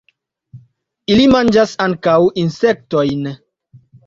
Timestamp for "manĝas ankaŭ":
1.33-2.17